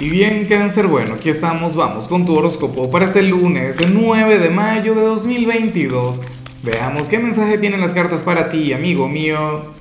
[0.00, 4.38] Y bien, cáncer, bueno, aquí estamos, vamos con tu horóscopo para este lunes, el 9
[4.38, 6.22] de mayo de 2022.
[6.62, 9.74] Veamos qué mensaje tienen las cartas para ti, amigo mío.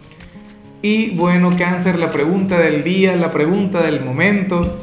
[0.82, 4.80] Y bueno, cáncer, la pregunta del día, la pregunta del momento,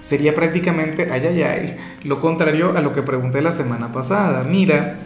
[0.00, 4.44] sería prácticamente, ay, ay, ay, lo contrario a lo que pregunté la semana pasada.
[4.44, 5.00] Mira,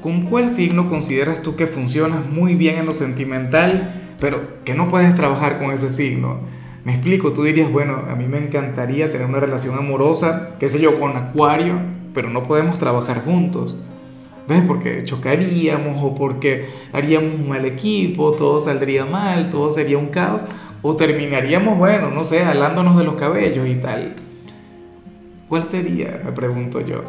[0.00, 4.88] ¿con cuál signo consideras tú que funcionas muy bien en lo sentimental, pero que no
[4.88, 6.38] puedes trabajar con ese signo?
[6.84, 10.80] Me explico, tú dirías, bueno, a mí me encantaría tener una relación amorosa, qué sé
[10.80, 11.76] yo, con Acuario,
[12.12, 13.80] pero no podemos trabajar juntos.
[14.46, 14.62] ¿Ves?
[14.66, 20.44] Porque chocaríamos o porque haríamos un mal equipo, todo saldría mal, todo sería un caos,
[20.82, 24.14] o terminaríamos, bueno, no sé, alándonos de los cabellos y tal.
[25.48, 26.20] ¿Cuál sería?
[26.22, 27.04] Me pregunto yo.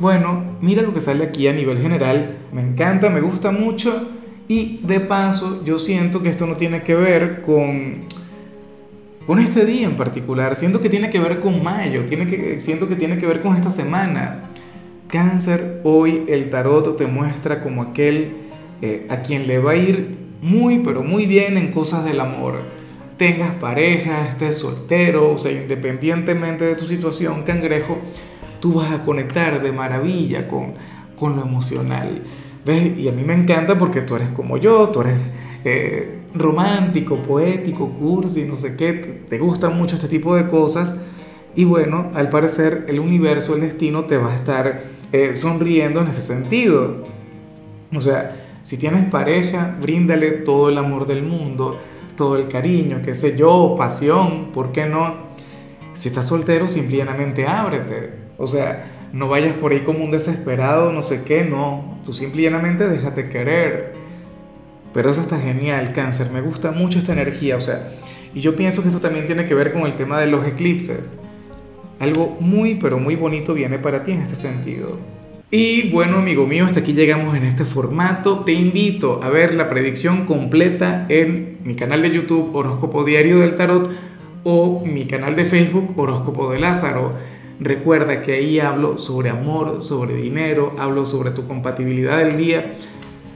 [0.00, 4.08] Bueno, mira lo que sale aquí a nivel general, me encanta, me gusta mucho
[4.48, 8.04] y de paso yo siento que esto no tiene que ver con
[9.26, 10.54] con este día en particular.
[10.54, 13.56] Siento que tiene que ver con mayo, tiene que, siento que tiene que ver con
[13.56, 14.44] esta semana.
[15.08, 18.32] Cáncer, hoy el tarot te muestra como aquel
[18.82, 22.60] eh, a quien le va a ir muy, pero muy bien en cosas del amor.
[23.16, 27.98] Tengas pareja, estés soltero, o sea, independientemente de tu situación, cangrejo,
[28.60, 30.74] tú vas a conectar de maravilla con,
[31.18, 32.22] con lo emocional.
[32.64, 32.98] ¿Ves?
[32.98, 35.14] Y a mí me encanta porque tú eres como yo, tú eres...
[35.64, 38.92] Eh, romántico, poético, cursi, no sé qué,
[39.28, 41.00] te gustan mucho este tipo de cosas.
[41.54, 46.08] Y bueno, al parecer el universo, el destino te va a estar eh, sonriendo en
[46.08, 47.06] ese sentido.
[47.94, 51.78] O sea, si tienes pareja, bríndale todo el amor del mundo,
[52.16, 55.26] todo el cariño, qué sé yo, pasión, ¿por qué no?
[55.94, 58.12] Si estás soltero, simplemente ábrete.
[58.38, 61.98] O sea, no vayas por ahí como un desesperado, no sé qué, no.
[62.04, 64.05] Tú simplemente déjate querer.
[64.96, 67.92] Pero eso está genial, cáncer, me gusta mucho esta energía, o sea,
[68.34, 71.20] y yo pienso que esto también tiene que ver con el tema de los eclipses.
[72.00, 74.98] Algo muy, pero muy bonito viene para ti en este sentido.
[75.50, 78.40] Y bueno, amigo mío, hasta aquí llegamos en este formato.
[78.40, 83.54] Te invito a ver la predicción completa en mi canal de YouTube Horóscopo Diario del
[83.54, 83.90] Tarot
[84.44, 87.12] o mi canal de Facebook Horóscopo de Lázaro.
[87.60, 92.76] Recuerda que ahí hablo sobre amor, sobre dinero, hablo sobre tu compatibilidad del día